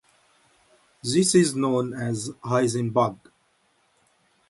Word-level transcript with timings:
This 1.03 1.35
is 1.35 1.53
known 1.55 1.93
as 1.93 2.29
a 2.29 2.31
Heisenbug. 2.33 3.19